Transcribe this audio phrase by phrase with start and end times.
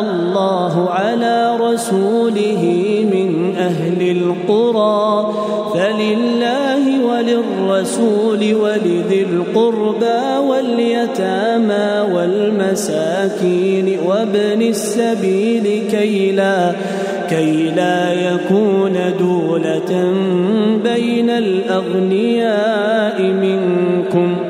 [0.00, 2.62] الله على رسوله
[3.12, 5.34] من أهل القرى
[5.74, 16.72] فلله وللرسول ولذي القربى واليتامى والمساكين وابن السبيل كي لا
[17.30, 20.12] كي لا يكون دولة
[20.84, 24.49] بين الأغنياء منكم.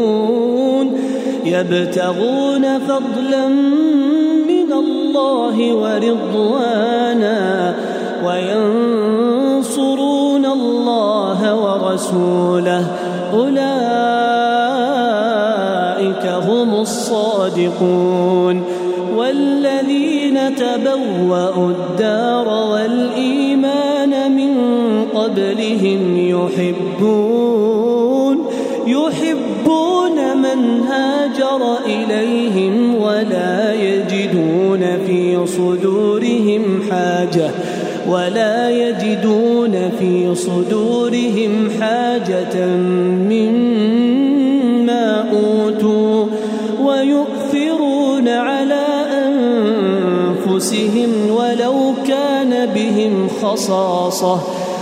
[1.61, 3.47] يبتغون فضلا
[4.47, 7.39] من الله ورضوانا
[8.25, 9.75] وينصرون
[10.45, 12.87] الله ورسوله.
[13.33, 13.85] أولئك
[16.25, 18.63] هم الصادقون.
[19.17, 24.53] والذين تبوأوا الدار والإيمان من
[25.15, 27.50] قبلهم يحبون
[31.51, 37.51] هاجر إليهم ولا يجدون في صدورهم حاجة
[38.07, 42.65] ولا يجدون في صدورهم حاجة
[43.29, 46.25] مما أوتوا
[46.83, 48.85] ويؤثرون على
[50.47, 54.39] أنفسهم ولو كان بهم خصاصة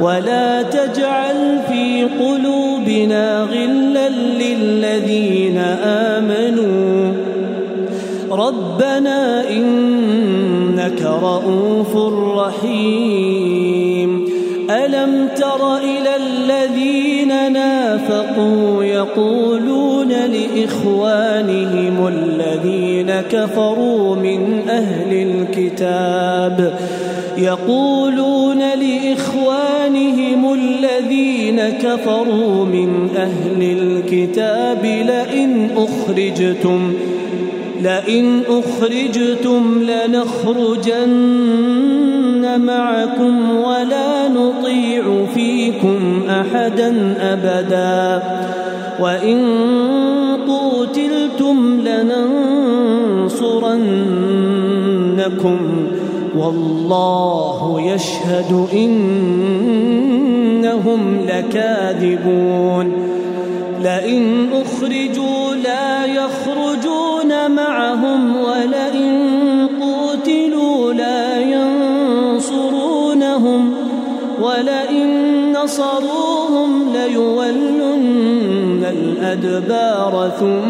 [0.00, 7.12] ولا تجعل في قلوبنا غلا للذين آمنوا.
[8.30, 11.96] ربنا إنك لرؤوف
[12.38, 14.24] رحيم.
[14.70, 22.79] ألم تر إلى الذين نافقوا يقولون لإخوانهم الذين
[23.30, 26.78] كفروا من أهل الكتاب
[27.38, 36.92] يقولون لإخوانهم الذين كفروا من أهل الكتاب لئن أخرجتم
[37.82, 41.40] لئن أخرجتم لنخرجن
[42.60, 48.22] معكم ولا نطيع فيكم أحدا أبدا
[49.00, 49.40] وإن
[50.48, 51.80] قوتلتم
[55.20, 55.58] لننصرنكم
[56.36, 59.80] والله يشهد إنهم
[61.26, 63.10] لكاذبون
[63.82, 72.80] لئن أخرجوا لا يخرجون معهم ولئن قوتلوا لا ينصرونهم
[74.42, 80.69] ولئن نصروهم ليولن الأدبار ثم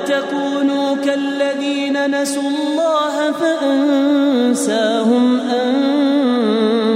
[1.11, 5.25] كالذين نسوا الله فأنساهم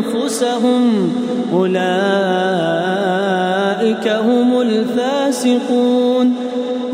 [0.04, 0.84] أنفسهم
[1.54, 1.76] أولئك
[4.08, 6.36] هم الفاسقون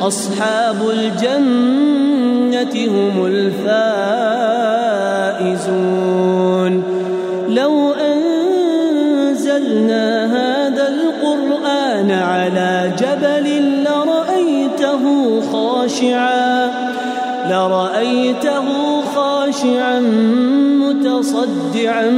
[0.00, 4.40] أصحاب الجنة هم الفائزون
[16.00, 16.70] خاشعا
[17.50, 18.66] لرأيته
[19.14, 20.00] خاشعا
[20.80, 22.10] متصدعا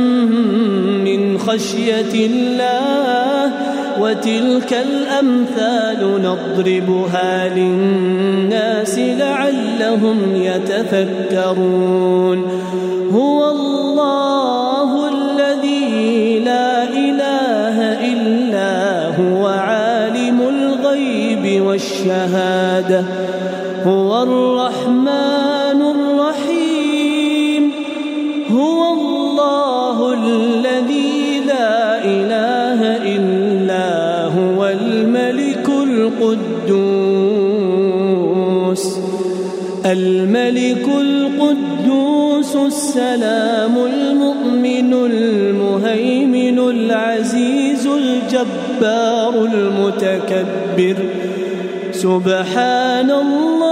[1.05, 3.53] من خشية الله
[4.01, 12.39] وتلك الأمثال نضربها للناس لعلهم يتفكرون
[13.13, 14.32] هو الله
[23.87, 27.71] هو الرحمن الرحيم.
[28.51, 32.81] هو الله الذي لا إله
[33.17, 33.89] إلا
[34.27, 36.43] هو الملك القدوس.
[39.87, 50.97] الملك القدوس السلام المؤمن المهيمن العزيز الجبار المتكبر.
[51.93, 53.72] سبحان الله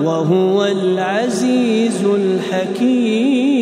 [0.00, 3.52] وهو العزيز الحكيم.